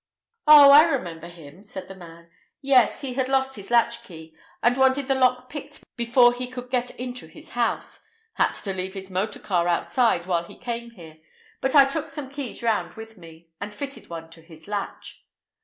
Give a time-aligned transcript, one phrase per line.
[0.47, 2.31] "Oh, I remember him!" said the man.
[2.59, 6.89] "Yes, he had lost his latchkey, and wanted the lock picked before he could get
[6.99, 8.03] into his house.
[8.33, 11.19] Had to leave his motor car outside while he came here.
[11.61, 15.23] But I took some keys round with me, and fitted one to his latch."